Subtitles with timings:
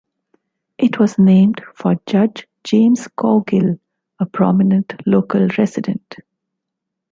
[0.79, 3.77] It was named for Judge James Cowgill,
[4.19, 6.15] a prominent local resident.